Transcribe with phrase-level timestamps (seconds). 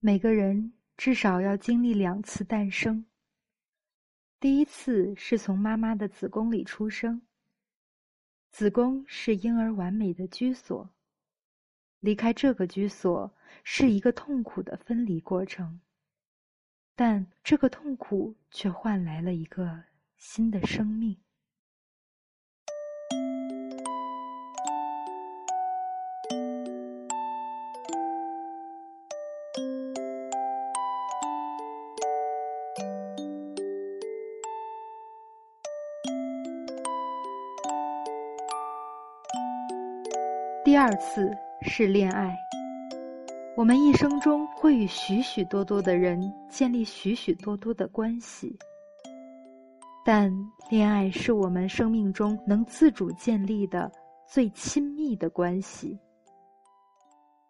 [0.00, 3.04] 每个人至少要经历两次诞生。
[4.38, 7.20] 第一次是从妈妈的子宫里出生，
[8.52, 10.88] 子宫是婴儿完美的居所。
[11.98, 13.34] 离开这个居所
[13.64, 15.80] 是一个痛苦的分离过程，
[16.94, 19.82] 但这个痛苦却换来了一个
[20.16, 21.18] 新的生命。
[40.88, 42.34] 二次是恋爱。
[43.54, 48.58] 我们一生中会与许许多多的人建立许许多多的关系，
[50.02, 50.32] 但
[50.70, 53.92] 恋爱是我们生命中能自主建立的
[54.26, 55.98] 最亲密的关系。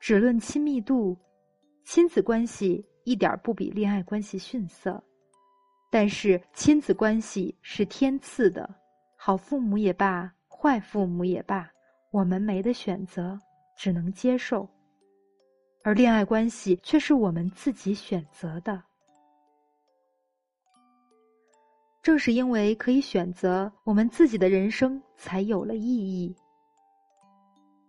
[0.01, 1.17] 只论亲密度，
[1.85, 5.01] 亲子关系一点不比恋爱关系逊色，
[5.93, 8.69] 但是亲子关系是天赐的，
[9.15, 11.71] 好父母也罢，坏父母也罢。
[12.11, 13.39] 我们没得选择，
[13.77, 14.67] 只能接受；
[15.85, 18.83] 而恋爱关系却是我们自己选择的。
[22.03, 26.35] 正是因为可以选择，我们自己的人生才有了意义。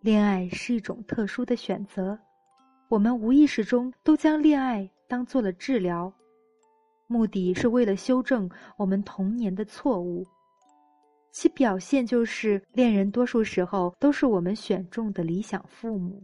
[0.02, 2.20] 恋爱是一种特殊的选择，
[2.90, 6.12] 我们无意识中都将恋爱当做了治疗，
[7.08, 10.26] 目的是为了修正我们童年的错误。
[11.32, 16.22] 其表现就是，恋人多数时候都是我们选中的理想父母，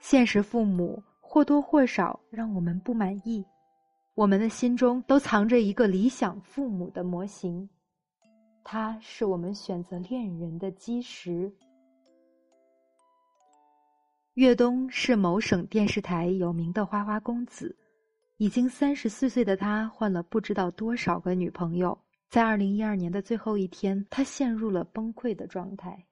[0.00, 3.44] 现实父母或多或少让我们不满意。
[4.14, 7.68] 我们的心中都藏着一个理想父母的模型，
[8.64, 11.52] 他是我们选择恋人的基石。
[14.34, 17.76] 岳东是某省电视台有名的花花公子，
[18.38, 21.96] 已经三十四岁的他换了不知道多少个女朋友。
[22.28, 26.06] 在二零一二年的最后一天，他陷入了崩溃的状态。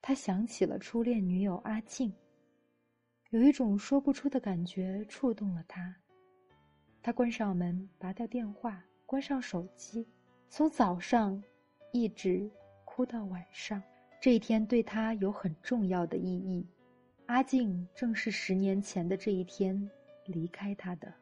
[0.00, 2.14] 他想起了初恋女友阿静，
[3.30, 5.96] 有一种说不出的感觉触动了他。
[7.02, 10.06] 他关上门，拔掉电话，关上手机，
[10.48, 11.42] 从早上
[11.90, 12.48] 一直
[12.84, 13.82] 哭到晚上。
[14.20, 16.64] 这一天对他有很重要的意义。
[17.26, 19.90] 阿静正是十年前的这一天
[20.26, 21.12] 离开他的。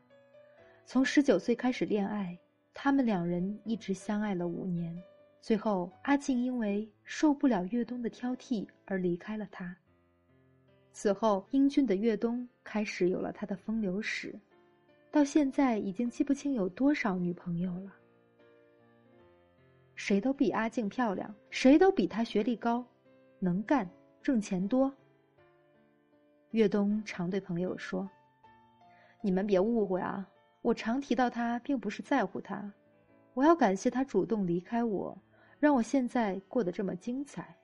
[0.84, 2.38] 从十九岁开始恋爱。
[2.75, 4.97] 他们两人一直相爱了五年，
[5.41, 9.77] 最后阿静因为受不了岳东的挑剔而离开了他。
[10.93, 14.38] 此后，英俊的岳东开始有了他的风流史，
[15.11, 17.93] 到现在已经记不清有多少女朋友了。
[19.94, 22.84] 谁都比阿静漂亮，谁都比她学历高，
[23.38, 23.88] 能干，
[24.22, 24.93] 挣钱多。
[26.50, 28.09] 岳东常对朋友说
[29.22, 30.28] ：“你们别误会啊。”
[30.62, 32.73] 我常提到他，并不是在乎他，
[33.34, 35.17] 我要感谢他主动离开我，
[35.59, 37.55] 让我现在过得这么精彩。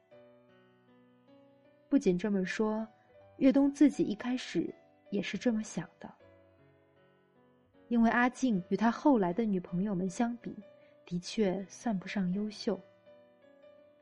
[1.89, 2.87] 不仅这么说，
[3.37, 4.69] 岳东自己一开始
[5.11, 6.13] 也是这么想的。
[7.87, 10.55] 因为阿静与他后来的女朋友们相比，
[11.07, 12.79] 的确算不上优秀。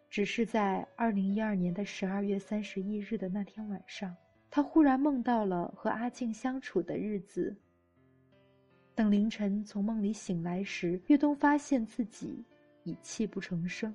[0.09, 4.17] 只是在二零一二年的十二月三十一日的那天晚上，
[4.51, 7.55] 他忽然梦到了和阿静相处的日子。
[8.97, 12.43] 等凌晨从梦里醒来时，岳东发现自己
[12.83, 13.95] 已泣不成声。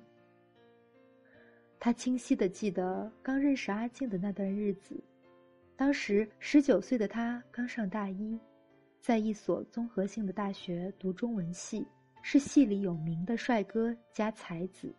[1.80, 4.94] 他清晰的记得刚认识阿静的那段日子，
[5.74, 8.38] 当时十九岁的他刚上大一，
[9.00, 11.84] 在一所综合性的大学读中文系，
[12.22, 14.94] 是系里有名的帅哥加才子。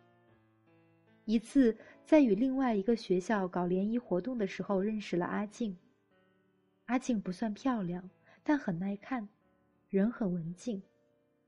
[1.24, 5.74] 一次在与另外一个学校搞联谊活动的时候，认识了阿静。
[6.84, 8.06] 阿静不算漂亮，
[8.42, 9.26] 但很耐看。
[9.94, 10.82] 人很文静，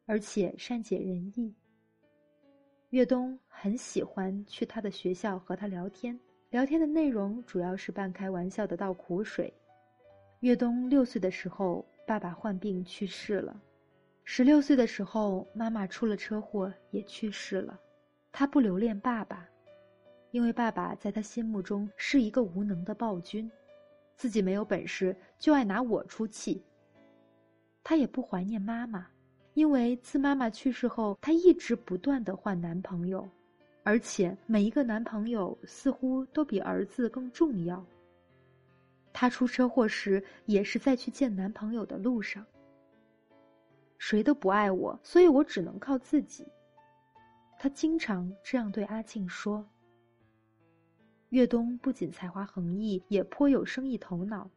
[0.05, 1.53] 而且善解人意。
[2.91, 6.17] 岳东很喜欢去他的学校和他聊天，
[6.51, 9.53] 聊天的内容主要是半开玩笑的倒苦水。
[10.43, 13.53] 岳东六岁的时候，爸爸患病去世了；
[14.23, 17.77] 十六岁的时候，妈妈出了车祸也去世了。
[18.31, 19.45] 他不留恋爸爸，
[20.31, 23.51] 因为爸爸在他心目中是一个无能的暴君，
[24.15, 26.63] 自己没有本事就爱拿我出气。
[27.89, 29.07] 他也不怀念妈妈，
[29.55, 33.25] 因为自妈妈去世后，他一直不断的换男朋友，
[33.85, 37.87] 而且每一个男朋友似乎都比儿子更重要。
[39.13, 42.45] 他出车祸时也是在去见男朋友的路上。
[43.99, 46.45] 谁都不爱我，所以我只能靠自己。
[47.57, 49.65] 他经常这样对阿静说。
[51.29, 54.51] 岳东不仅才华横溢，也颇有生意头脑。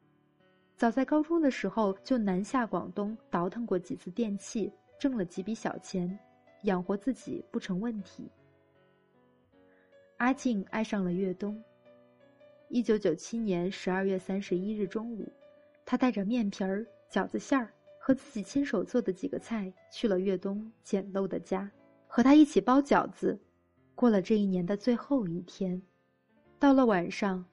[0.80, 6.18] 早在高中的时候就南下广东倒腾过几次电器，挣了几笔小钱，
[6.64, 8.31] 养活自己不成问题。
[10.20, 11.62] 阿静爱上了岳东。
[12.70, 15.30] 一九九七年十二月三十一日中午，
[15.86, 21.70] 他带着面皮儿、饺子馅儿和自己亲手做的几个菜去了岳东简陋的家，
[22.08, 23.38] 和他一起包饺子，
[23.96, 25.82] 过了这一年的最后一天。
[26.58, 27.46] 到了晚上。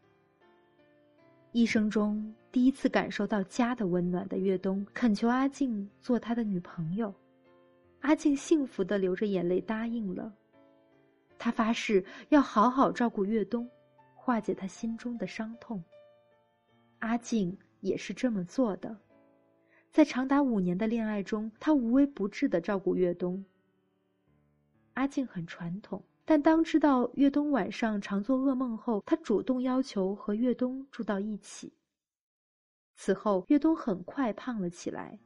[1.52, 7.14] 一生中第一次感受到家的温暖的岳东恳求阿静做他的女朋友，
[8.00, 10.34] 阿静幸福的流着眼泪答应了。
[11.36, 13.68] 他发誓要好好照顾岳东，
[14.14, 15.84] 化解他心中的伤痛。
[17.00, 18.96] 阿静也是这么做的，
[19.92, 23.44] 在长达五年的恋爱中，他无微不至的照顾岳东。
[24.94, 26.02] 阿静很传统。
[26.24, 31.70] 但当知道岳东晚上常做噩梦后，他主动要求和岳东住到一起。
[32.96, 35.18] 此后，岳东很快胖了起来。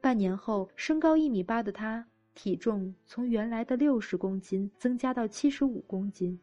[0.00, 6.38] 半年后，身高一米八的他，体重从原来的六十公斤增加到七十五公斤。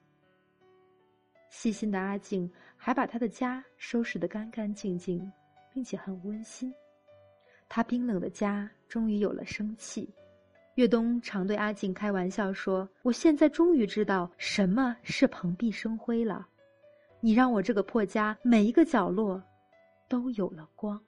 [1.50, 5.32] 细心的阿静还把他的家收拾得干干净净，
[5.74, 6.72] 并且很温馨。
[7.70, 10.14] 他冰冷的家终于有了生气。
[10.76, 16.46] 岳东常对阿静开玩笑说：“我现在终于知道什么是蓬荜生辉了，
[17.22, 19.42] 你让我这个破家每一个角落
[20.08, 21.00] 都有了光。”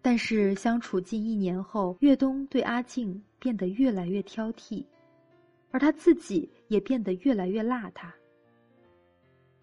[0.00, 4.84] 但是相处近一年后，岳东对阿静变得越来越挑剔，
[5.72, 8.08] 而他自己也变得越来越邋遢。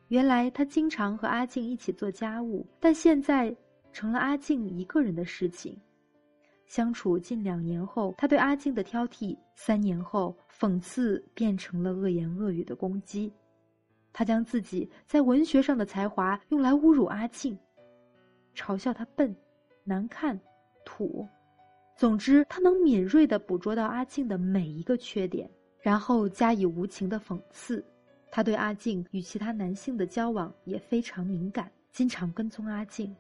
[0.10, 3.56] 原来他经常和阿静一起做家务，但现在
[3.94, 5.80] 成了阿静一个人的事情。
[6.66, 13.32] 相处近两年后，他对阿静的挑剔；三年后，讽刺变成了恶言恶语的攻击。
[14.14, 17.58] 他将自己在文学上的才华用来侮辱阿庆，
[18.56, 19.36] 嘲笑他笨、
[19.84, 20.40] 难看、
[20.86, 21.28] 土。
[21.98, 25.50] 总之，他能敏锐地捕捉到阿庆的每一个缺点，
[25.80, 27.84] 然后加以无情的讽刺。
[28.32, 33.16] 他对阿静与其他男性的交往也非常敏感，经常跟踪阿静。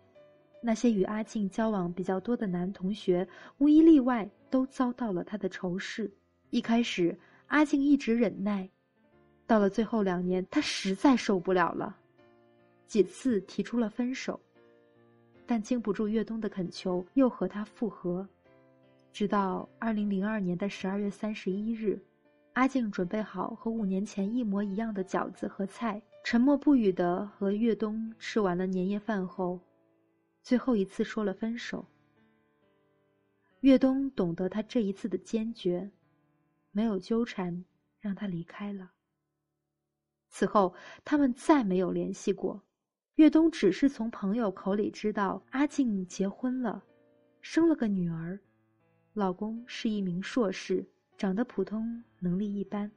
[0.59, 6.11] 那些与阿静交往比较多的男同学，无一例外都遭到了他的仇视。
[6.49, 7.15] 一开始，
[7.47, 8.67] 阿静一直忍耐，
[9.53, 11.95] 到了最后两年，他实在受不了了，
[12.87, 14.39] 几次提出了分手，
[15.45, 18.27] 但经不住岳东的恳求，又和他复合。
[19.11, 22.01] 直到二零零二年的十二月三十一日，
[22.53, 29.59] 阿静准备好和五年前一模一样的饺子和菜，沉默不语的和岳东吃完了年夜饭后。
[30.41, 31.85] 最后一次说了分手。
[33.59, 35.91] 岳东懂得他这一次的坚决，
[36.71, 37.63] 没有纠缠，
[37.99, 38.89] 让他离开了。
[40.35, 40.73] 此后，
[41.05, 42.59] 他们再没有联系过。
[43.17, 46.83] 岳东只是从朋友口里知道阿静结婚了，
[47.41, 48.39] 生了个女儿，
[49.13, 50.83] 老公是一名硕士，
[51.19, 52.91] 长得普通，能力一般，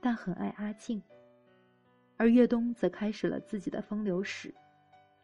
[0.00, 1.02] 但很爱阿静。
[2.16, 4.52] 而岳东则开始了自己的风流史。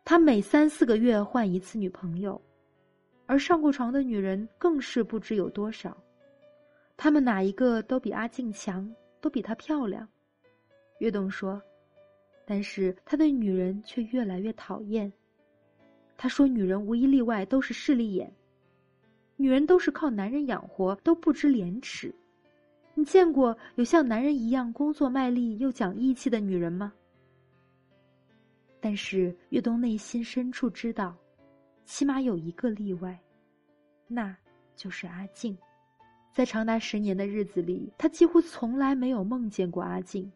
[0.05, 2.39] 他每三四个月换一次女朋友，
[3.25, 5.97] 而上过床的女人更是不知有多少。
[6.95, 10.07] 他们哪一个都比阿静强，都比她漂亮。
[10.99, 11.61] 岳东说，
[12.45, 15.13] 但是他对女人却越来越讨厌。
[16.17, 18.33] 他说，女人无一例外都是势利眼，
[19.37, 22.15] 女人都是靠男人养活，都不知廉耻。
[22.95, 26.93] 你见过有像男人一样工作卖力又讲义气的女人吗？
[28.81, 31.17] 但是岳东内心深处知道，
[31.85, 33.19] 起码有一个例外，
[34.07, 34.37] 那
[34.77, 35.59] 就是阿静。
[36.33, 40.31] 在长达十年的日子里，他几乎从来没有梦见过阿静。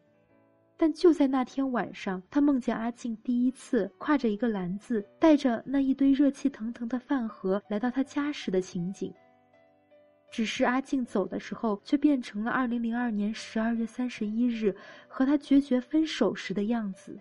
[0.81, 9.13] 但就在那天晚上，他梦见阿静第一次挎着一个篮子，带着那一堆热气腾腾的饭盒来到他家时的情景。
[10.31, 14.73] 只是阿静走的时候，却变成了二零零二年十二月三十一日
[15.05, 17.19] 和他决绝分手时的样子。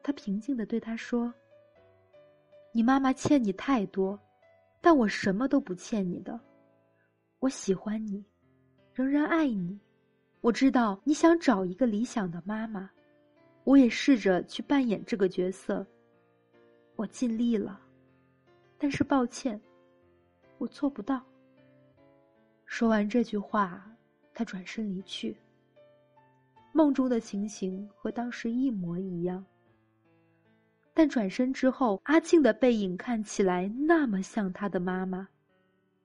[0.00, 1.34] 他平静的对他说
[2.70, 4.16] ：“你妈妈欠你太多，
[4.80, 6.38] 但我什么都不欠你的。
[7.40, 8.24] 我喜欢你，
[8.94, 9.80] 仍然爱你。
[10.40, 12.88] 我知道你想找一个理想的妈妈，
[13.64, 15.84] 我也试着去扮演这个角色。
[16.96, 17.80] 我尽力了，
[18.78, 19.60] 但是抱歉，
[20.58, 21.22] 我做不到。”
[22.66, 23.84] 说完这句话，
[24.32, 25.36] 他转身离去。
[26.72, 29.44] 梦中的情形和当时一模一样。
[30.94, 35.28] 但转身之后，阿静的背影看起来那么像他的妈妈。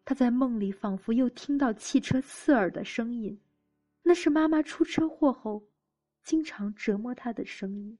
[0.06, 3.38] 他在梦里仿佛又听到汽车刺耳的声音，
[4.04, 5.64] 那是妈妈出车祸后
[6.24, 7.98] 经常折磨他的声音。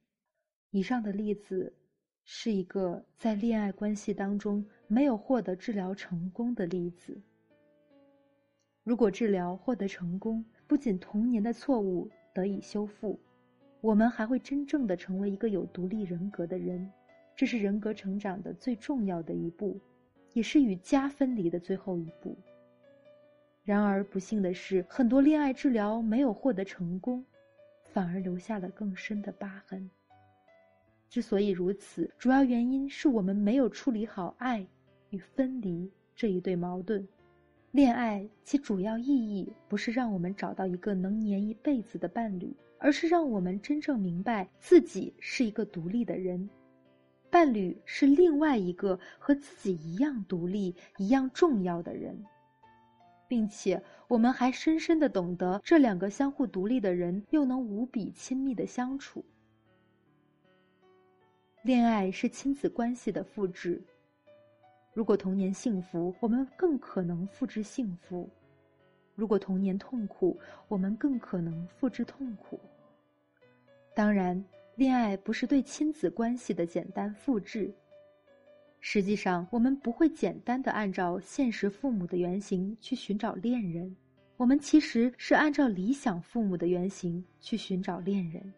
[0.70, 1.74] 以上的例子
[2.24, 7.20] 是一个在恋爱关系当中没有获得治疗成功的例子。
[8.82, 13.18] 如果治疗获得成功，不仅童年的错误得以修复，
[13.80, 16.90] 我们还会真正的成为一个有独立人格的人。
[17.34, 19.80] 这是人格成长的最重要的一步，
[20.34, 22.36] 也是与家分离的最后一步。
[23.64, 27.24] 然而，不幸的是，很多恋爱治疗没有获得成功，
[27.92, 29.90] 反而留下了更深的疤痕。
[31.08, 34.66] 之所以如此，主要原因是我们没有处理好爱
[35.08, 37.08] 与分离这一对矛盾。
[37.70, 46.48] 恋爱其主要意义不是让我们找到一个能黏一辈子的伴侣，而是让我们真正明白自己是一个独立的人。
[47.30, 52.16] 伴侣是另外一个和自己一样独立、一样重要的人，
[53.28, 59.24] 并且我们还深深的懂得这两个相互独立的人又能无比亲密的相处。
[61.62, 63.82] 恋爱是亲子关系的复制。
[64.92, 68.28] 如果童年幸福，我们更可能复制幸福；
[69.14, 70.38] 如果童年痛苦，
[70.68, 72.60] 我们更可能复制痛苦。
[73.94, 74.44] 当然。
[74.76, 77.72] 恋爱不是对亲子关系的简单复制。
[78.86, 83.96] 实际上，我们不会简单的按照现实父母的原型去寻找恋人，
[84.36, 88.52] 我们其实是按照理想父母的原型去寻找恋人。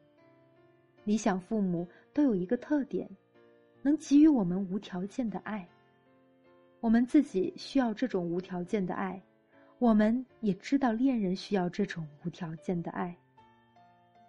[1.04, 3.08] 理想父母都有一个特点，
[3.82, 5.64] 能给予我们无条件的爱。
[6.80, 9.22] 我们自己需要这种无条件的爱，
[9.78, 13.16] 我们也知道恋人需要这种无条件的爱。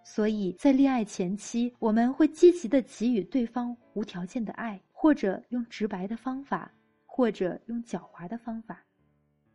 [0.04, 6.72] 所以在恋爱前期，我们会积极的给予对方无条件的爱，或者用直白的方法，
[7.06, 8.84] 或者用狡猾的方法，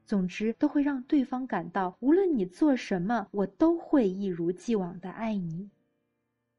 [0.05, 5.69] 总之都会让对方感到，无论你做什么，我都会一如既往的爱你。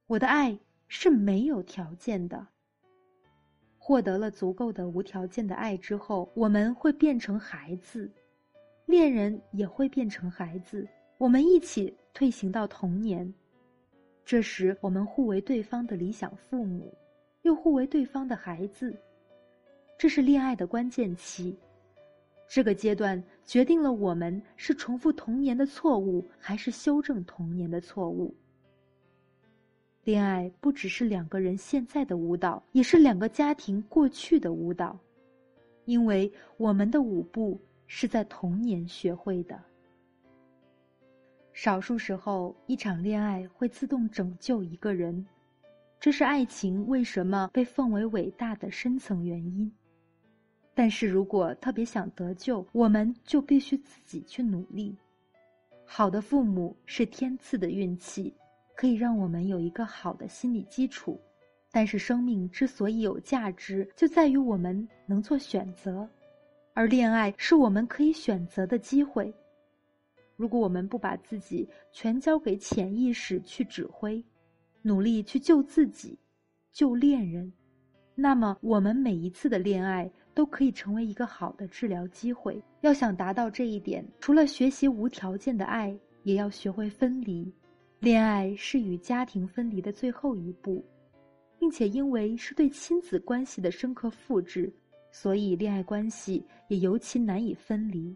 [0.07, 2.47] 我的爱是没有条件的。
[3.79, 8.12] 获得了足够的无条件的爱之后，我们会变成孩子，
[8.85, 10.87] 恋人也会变成孩子，
[11.17, 13.33] 我们一起退行到童年。
[14.26, 16.95] 这时，我们互为对方的理想父母，
[17.45, 18.95] 又互为对方的孩子。
[19.97, 21.57] 这是恋爱的关键期。
[22.47, 28.35] 这个阶段决定了我们是重复童年的错误，还是修正童年的错误。
[30.05, 34.99] 恋爱不只是两个人现在的舞蹈，也是两个家庭过去的舞蹈，
[35.87, 39.59] 因为我们的舞步是在童年学会的。
[41.55, 45.25] 少数时候，一场恋爱会自动拯救一个人，
[45.99, 49.71] 这是爱情为什么被奉为伟大的深层原因。
[50.75, 54.97] 但是如果特别想得救，我们就必须自己去努力。
[55.87, 58.35] 好的父母是天赐的运气，
[58.75, 61.21] 可以让我们有一个好的心理基础。
[61.71, 66.09] 但是生命之所以有价值，就在于我们能做选择，
[66.73, 69.33] 而恋爱是我们可以选择的机会。
[70.37, 74.25] 如果我们不把自己全交给潜意识去指挥，
[74.87, 76.19] 努力去救自己、
[76.71, 77.50] 救恋人，
[78.14, 82.62] 那么我们每一次的恋爱都可以成为一个好的治疗机会。
[82.83, 87.50] 要想达到这一点，除了学习无条件的爱，也要学会分离。
[87.99, 90.85] 恋爱是与家庭分离的最后一步，
[91.59, 94.71] 并且因为是对亲子关系的深刻复制，
[95.11, 98.14] 所以恋爱关系也尤其难以分离。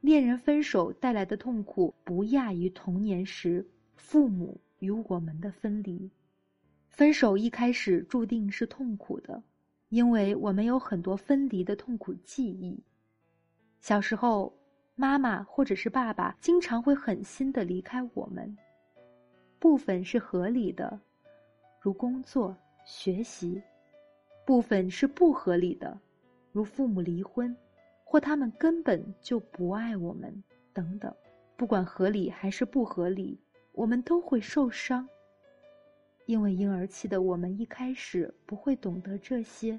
[0.00, 3.64] 恋人分手带来的痛苦不亚于童年时
[3.94, 6.10] 父母与我们的分离。
[6.88, 9.42] 分手一开始注定是痛苦的，
[9.88, 12.82] 因为我们有很多分离的痛苦记忆。
[13.80, 14.52] 小时候，
[14.94, 18.56] 妈妈或者是爸爸经常会狠心的离开我们，
[19.58, 20.98] 部分是合理的，
[21.80, 23.60] 如工作、学习；
[24.44, 25.98] 部分是不合理的，
[26.52, 27.56] 如父母离婚。
[28.08, 30.32] 或他们根本就不爱我们，
[30.72, 31.12] 等等，
[31.56, 33.36] 不管合理还是不合理，
[33.76, 35.08] 我们都会受伤。
[36.24, 39.78] 因为婴儿期的我们一开始不会懂得这些，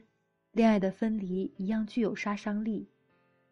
[0.53, 2.87] 恋爱的分离一样具有杀伤力。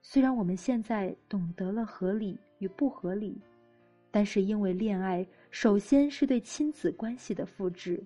[0.02, 3.42] 虽然我们现在懂得了合理与不合理，
[4.12, 8.02] 但是因为恋爱首先是对亲子关系的复制，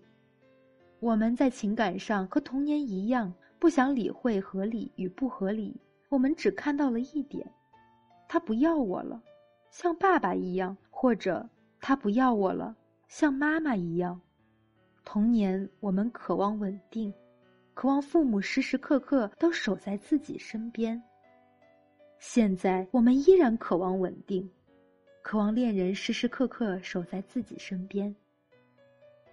[1.00, 5.76] 我们在情感上和童年一样，不想理会合理与不合理。
[6.08, 7.46] 我们只看到了一点，
[8.28, 9.22] 他不要我了，
[9.70, 11.48] 像爸爸一样；或者
[11.82, 12.76] 他不要我了，
[13.08, 14.20] 像妈妈一样。
[15.06, 17.14] 童年，我们渴望稳定，
[17.74, 21.02] 渴望父母时时刻刻都守在自己身边。
[22.20, 24.48] 现在，我们依然渴望稳定，
[25.22, 28.14] 渴望恋人时时刻刻守在自己身边。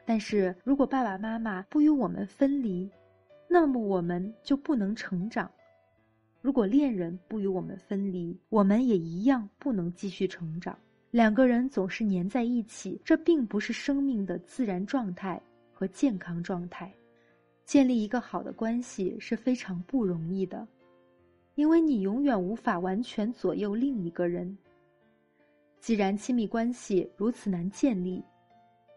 [0.04, 2.88] 但是如果爸爸妈妈不与我们分离，
[3.48, 5.50] 那么我们就不能成长。
[6.40, 10.78] 如果恋人不与我们分离，我们也一样不能继续成长。
[11.10, 15.40] 两个人总是粘在一起，这并不是生命的自然状态
[15.72, 16.92] 和健康状态。
[17.64, 20.66] 建立一个好的关系是非常不容易的，
[21.54, 24.56] 因为你永远无法完全左右另一个人。
[25.80, 28.22] 既然亲密关系如此难建立，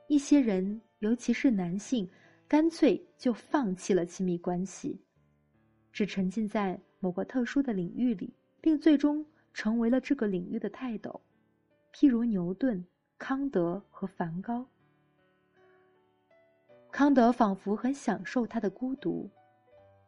[0.08, 2.08] 一些人，尤其是男性，
[2.48, 5.00] 干脆就放弃了亲密关系，
[5.92, 6.80] 只沉浸在。
[7.02, 11.22] 某个特殊的领域里，并最终成为了这个领域的泰斗，
[11.94, 12.86] 譬如牛顿、
[13.18, 14.66] 康德和梵高。
[16.92, 19.30] 康德仿佛很享受他的孤独，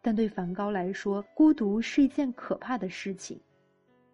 [0.02, 3.40] 但对梵高来说，孤独是一件可怕的事情。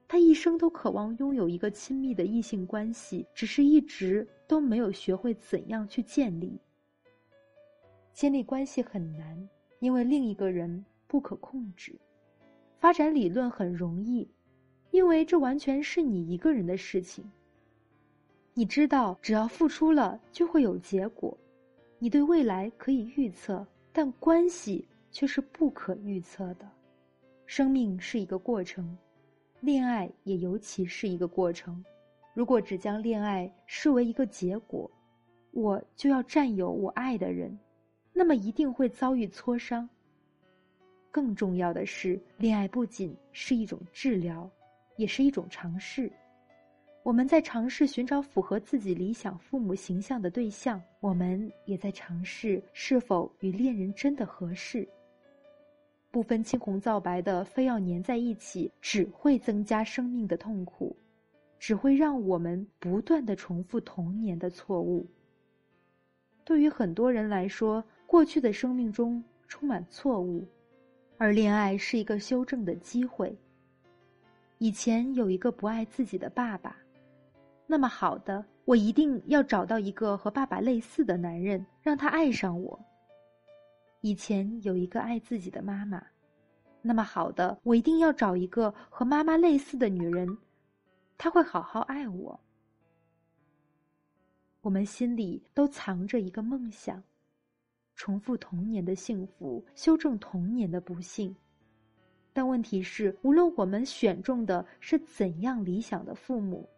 [0.08, 6.60] 他一生都渴望拥有一个亲密的异性关系，只是一直都没有学会怎样去建立。
[8.14, 11.94] 建立关系很难，因为另一个人不可控制。
[12.80, 14.30] 发展理论很容易，
[14.92, 17.30] 因为这完全是你一个人的事情。
[18.58, 21.38] 你知道，只要付出了就会有结果。
[22.00, 26.68] 你对未来可以预测，但关系却是不可预测的。
[27.46, 28.98] 生命是一个过程，
[29.60, 31.86] 恋爱也尤其是一个过程。
[32.34, 34.90] 如果只将恋爱视为一个结果，
[35.52, 37.56] 我就要占有我爱的人，
[38.12, 39.88] 那么一定会遭遇挫伤。
[41.12, 44.50] 更重要的是，恋爱不仅是一种治疗，
[44.96, 46.12] 也是一种尝试。
[47.08, 54.86] 我们在尝试寻找符合自己理想父母形象的对象，我们也在尝试是否与恋人真的合适。
[56.12, 60.94] 不分青红皂白的非要粘在一起，只会增加生命的痛苦，
[61.58, 65.08] 只会让我们不断的重复童年的错误。
[66.44, 70.46] 对于很多人来说，过去的生命中充满错误。
[71.18, 73.34] 而恋爱是一个修正的机会。
[74.58, 76.76] 以前有一个不爱自己的爸爸，
[77.70, 82.80] 那么好的，我一定要找到一个和爸爸类似的男人，让他爱上我。
[84.02, 86.02] 以前有一个爱自己的妈妈，
[86.82, 90.38] 那么好的，我一定要找一个和妈妈类似的女人，
[91.18, 92.40] 她会好好爱我。
[94.62, 97.04] 我们心里都藏着一个梦想。
[97.96, 101.36] 重复童年的幸福，修正童年的不幸。
[102.32, 106.70] 但问题是，无论我们选中的是怎样理想的父母，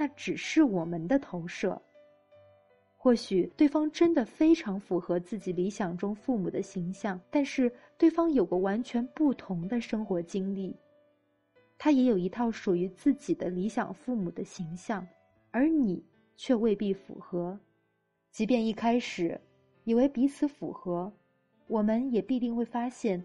[0.00, 1.78] 那只是我们的投射。
[2.96, 10.74] 或许对方真的非常符合自己理想中父母的形象，但是对方有过完全不同的生活经历，
[11.76, 15.06] 他也有一套属于自己的理想父母的形象，
[15.50, 16.02] 而你
[16.34, 17.60] 却未必符合。
[18.30, 19.38] 即便一开始。
[19.84, 21.12] 以为彼此符合，
[21.66, 23.22] 我们也必定会发现，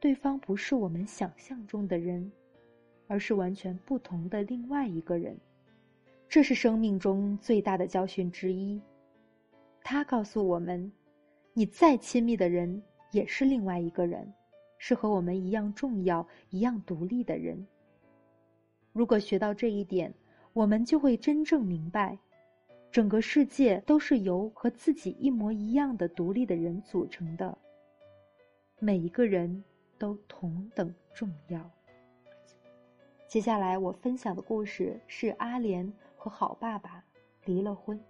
[0.00, 2.32] 对方不是我们想象中的人，
[3.06, 5.36] 而是完全不同的另外一个人。
[6.28, 8.80] 这是生命中最大的教训之一。
[9.82, 10.90] 他告诉我们，
[11.52, 14.30] 你再亲密的人也是另外一个人，
[14.78, 17.66] 是和我们一样重要、一样独立的人。
[18.92, 20.12] 如果学到这一点，
[20.52, 22.18] 我们就会真正明白。
[22.90, 27.56] 整个世界都是由和自己一模一样的独立的人组成的，
[28.78, 29.62] 每一个人
[29.98, 31.70] 都同等重要。
[33.28, 35.92] 接下来我分享的故事是阿莲
[36.26, 37.04] 和好爸爸
[37.44, 38.02] 离了婚。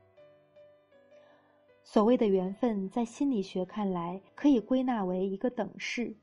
[1.84, 6.16] 所谓的缘分，在心理学看来，可以归纳为一个等式：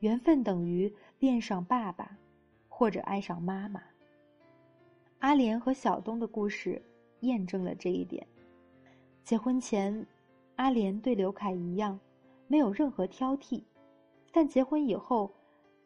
[0.00, 2.18] 缘分等于恋上爸爸，
[2.68, 3.82] 或者爱上妈妈。
[5.20, 6.82] 阿莲和小东的故事。
[7.20, 8.24] 验证了这一点。
[9.24, 10.06] 结婚前，
[10.56, 11.98] 阿莲对刘凯一样，
[12.46, 13.64] 没有任何挑剔；
[14.30, 15.32] 但结婚以后，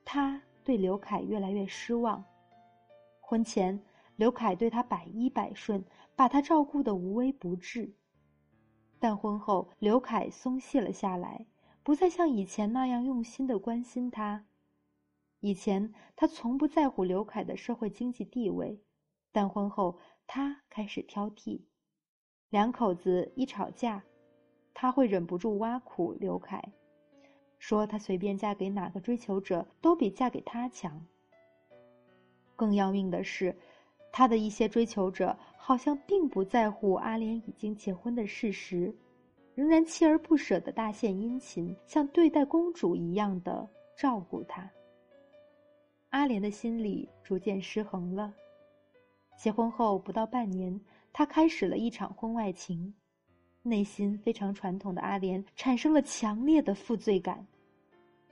[0.05, 2.23] 他对刘凯越来越失望。
[3.21, 3.81] 婚前，
[4.21, 5.83] 刘凯对他百依百顺，
[6.15, 7.95] 把他照顾得无微不至；
[8.99, 11.47] 但婚后，刘凯松懈了下来，
[11.83, 14.45] 不再像以前那样用心的关心他。
[15.41, 18.85] 以前，他从不在乎刘凯的社会经济地位。
[19.33, 21.63] 但婚后，他开始挑剔，
[22.51, 24.05] 两口子一吵架，
[24.75, 26.63] 他会忍不住挖苦刘凯，
[27.59, 31.07] 说他随便嫁给哪个追求者都比嫁给他强。
[32.55, 33.57] 更要命的是，
[34.13, 38.95] 他的一些追求者好像并不在乎阿莲已经结婚的事实，
[39.55, 44.69] 仍然锲而不舍的大献殷勤，像对待公主一样的照顾她。
[46.11, 48.35] 阿莲的心里逐渐失衡了。
[49.39, 50.79] 结婚后不到半年，
[51.13, 52.93] 他开始了一场婚外情，
[53.63, 57.47] 内心非常传统的阿莲产生了强烈的负罪感。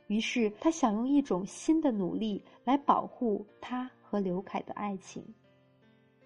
[0.08, 5.22] 于是他想用一种新的努力来保护他和刘凯的爱情，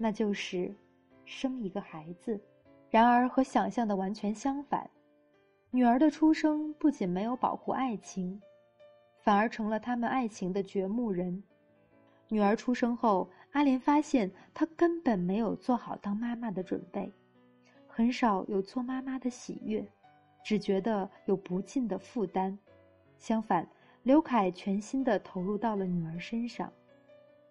[0.03, 0.75] 那就是
[1.25, 2.41] 生一个孩子。
[2.91, 4.91] 然而和想象的完全相反，
[5.71, 8.43] 女儿的出生不仅没有保护爱情，
[9.21, 11.41] 反而成了他们爱情的掘墓人。
[12.29, 17.09] 女儿出生后，阿莲发现她根本没有做好当妈妈的准备，
[17.87, 19.87] 很少有做妈妈的喜悦，
[20.45, 22.59] 只觉得有不尽的负担。
[23.19, 23.65] 相反，
[24.03, 26.73] 刘凯全心的投入到了女儿身上。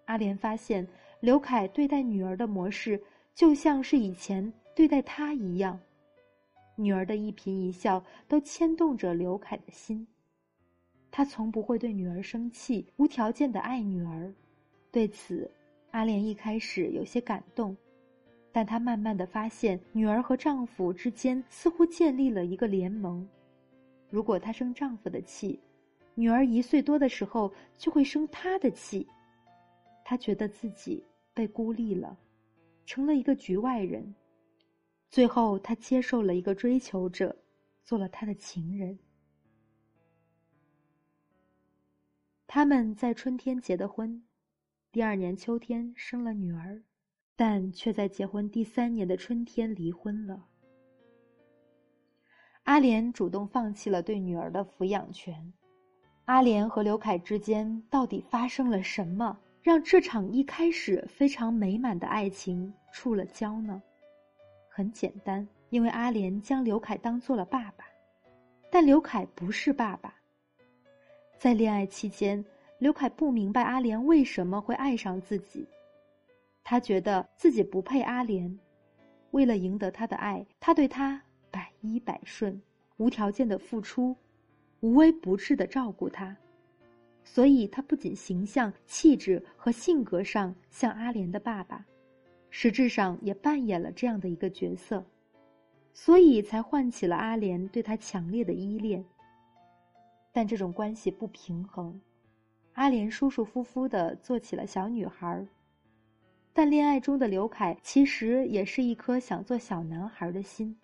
[0.05, 0.85] 阿莲发现，
[1.21, 3.01] 刘凯对待女儿的模式
[3.33, 5.79] 就像是以前对待她一样。
[6.75, 10.05] 女儿的一颦一笑都牵动着刘凯的心，
[11.11, 14.33] 他从不会对女儿生气，无条件的爱女儿。
[14.91, 15.49] 对此，
[15.91, 17.77] 阿莲一开始有些感动，
[18.51, 23.27] 但她慢慢的发现，女儿和丈夫之间似乎建立了一个联盟。
[24.09, 25.59] 如果她生丈夫的气，
[26.15, 29.05] 女儿一岁多的时候就会生她的气。
[30.03, 31.03] 她觉得自己
[31.41, 32.15] 被孤立了，
[32.85, 34.13] 成了一个局外人。
[35.09, 37.35] 最后，他接受了一个追求者，
[37.83, 38.99] 做了他的情人。
[42.45, 44.23] 他们在春天结的婚，
[44.91, 46.79] 第二年秋天生了女儿，
[47.35, 50.45] 但却在结婚第三年的春天离婚了。
[52.65, 55.51] 阿莲主动放弃了对女儿的抚养权。
[56.25, 63.81] 阿莲和刘凯之间到底发生了什么，让这场一开始非常美满的爱情触了礁呢？
[64.69, 67.85] 很简单，因为阿莲将刘凯当做了爸爸，
[68.71, 70.15] 但刘凯不是爸爸。
[71.37, 72.43] 在恋爱期间，
[72.79, 75.67] 刘凯不明白阿莲为什么会爱上自己，
[76.63, 78.59] 他觉得自己不配阿莲。
[79.31, 81.21] 为了赢得她的爱，他对她。
[81.53, 82.61] 百依百顺，
[82.95, 84.15] 无条件的付出，
[84.79, 86.33] 无微不至的照顾她，
[87.23, 91.85] 所以他不仅形象、气质和性格上像阿莲的爸爸，
[92.49, 95.05] 实质上也扮演了这样的一个角色，
[95.93, 99.03] 所以才唤起了阿莲对他强烈的依恋。
[100.33, 101.99] 但这种关系不平衡，
[102.73, 105.45] 阿莲舒舒服服的做起了小女孩，
[106.53, 110.75] 但恋爱中的刘凯其实也是一颗想做小男孩的心。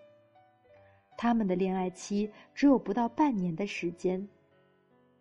[1.17, 4.25] 他们的恋爱期只有不到半年的时间，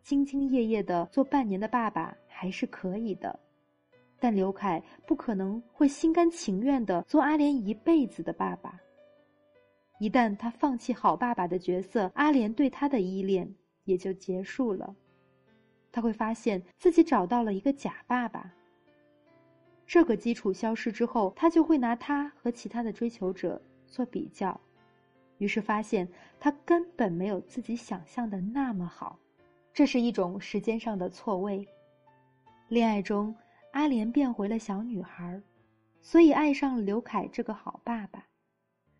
[0.07, 3.37] 兢兢业业的做半年的爸爸还是可以的，
[4.21, 8.81] 但刘凯不可能会心甘情愿的做阿莲一辈子的爸爸。
[9.99, 14.95] 一旦他放弃好爸爸的角色，阿莲对他的依恋也就结束了。
[15.90, 18.55] 他会发现自己找到了一个假爸爸。
[19.88, 24.61] 这个基础消失之后，他就会拿他和其他的追求者做比较。
[25.38, 29.19] 于是发现他根本没有自己想象的那么好，
[29.77, 31.69] 这是一种时间上的错位。
[32.69, 33.37] 恋爱中，
[33.73, 35.39] 阿莲变回了小女孩，
[36.01, 38.25] 所以爱上了刘凯这个好爸爸。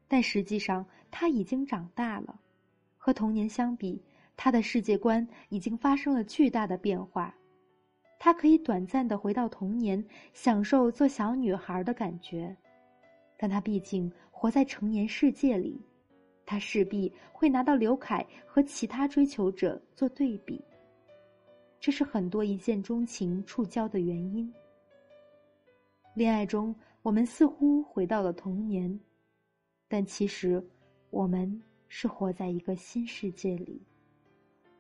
[0.07, 2.39] 但实际上，他已经长大了，
[2.99, 4.03] 和童年相比，
[4.37, 7.35] 他的世界观已经发生了巨大的变化。
[8.19, 12.55] 他可以短暂的回到童年，享受做小女孩的感觉，
[13.39, 15.81] 但他毕竟活在成年世界里。
[16.47, 20.65] 他势必会拿到刘凯和其他追求者做对比，
[21.81, 24.51] 这是很多一见钟情触礁的原因。
[26.15, 28.99] 恋爱中，我们似乎回到了童年，
[29.89, 30.65] 但其实
[31.11, 33.83] 我们是活在一个新世界里。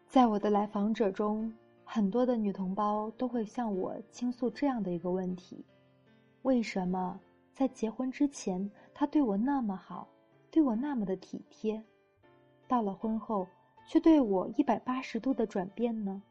[0.09, 1.53] 在我的来访者中，
[1.85, 5.65] 很多的女同胞都会向我倾诉这样的一个问题：
[6.43, 7.21] 为什么
[7.53, 10.09] 在结婚之前他对我那么好？
[10.51, 11.83] 对我那么的体贴，
[12.67, 13.47] 到了婚后
[13.87, 16.23] 却对我一百八十度的转变呢？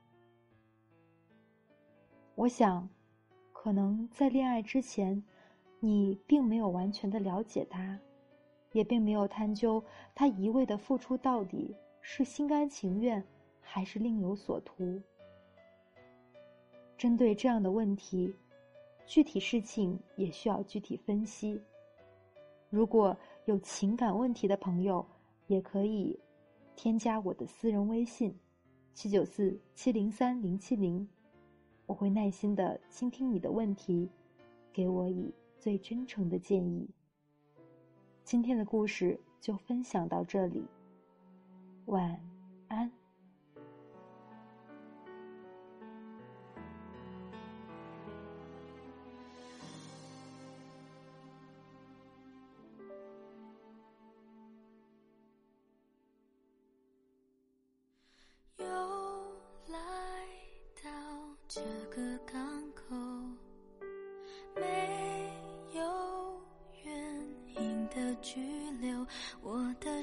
[2.36, 2.90] 我想，
[3.54, 5.24] 可能在恋爱之前，
[5.80, 8.00] 你并没有完全的了解他，
[8.72, 13.24] 也并没有探究他一味的付出到底是心甘情愿
[13.62, 15.02] 还是另有所图。
[16.98, 18.36] 针对这样的问题，
[19.06, 21.62] 具体事情也需要具体分析。
[22.70, 25.06] 如果有情感问题的朋友，
[25.46, 26.20] 也可以
[26.76, 28.36] 添加我的私人微信：
[28.94, 31.08] 七九四七零三零七零，
[31.86, 34.10] 我会耐心的倾听你的问题，
[34.74, 36.90] 给我以最真诚的建议。
[38.24, 40.66] 今天的故事就分享到这里，
[41.86, 42.20] 晚
[42.68, 42.92] 安。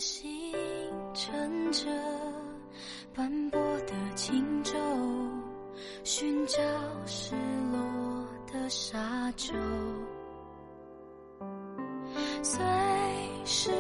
[0.03, 0.53] 心
[1.15, 1.87] 乘着
[3.15, 4.73] 斑驳的轻舟，
[6.03, 6.59] 寻找
[7.07, 7.37] 失
[7.71, 9.55] 落的沙洲。
[12.43, 12.61] 随
[13.45, 13.71] 时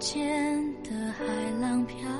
[0.00, 1.24] 间的海
[1.60, 2.19] 浪飘。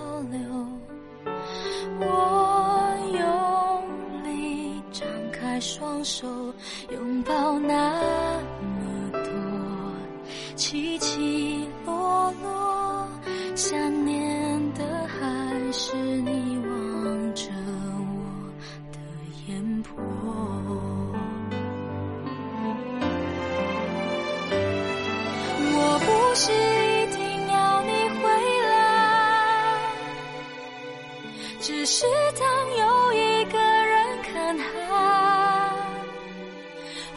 [31.63, 32.07] 只是
[32.39, 34.65] 当有一个人看海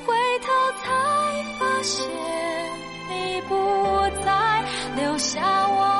[0.06, 0.48] 回头
[0.82, 0.84] 才
[1.58, 2.06] 发现
[3.10, 3.56] 你不
[4.26, 4.64] 在，
[4.98, 5.93] 留下我。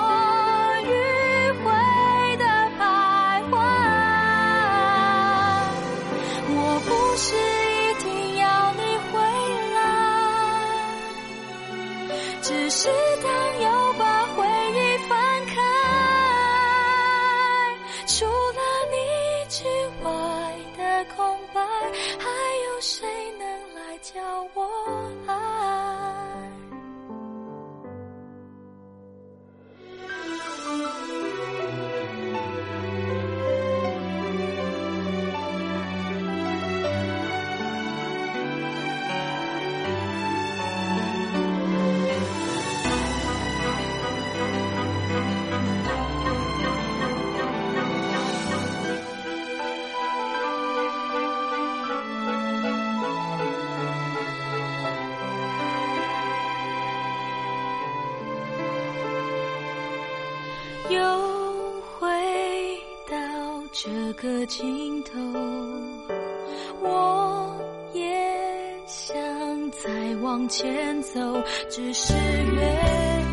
[64.24, 65.12] 的尽头
[66.82, 67.58] 我
[67.94, 68.02] 也
[68.88, 69.14] 想
[69.72, 71.20] 再往前走
[71.70, 73.33] 只是越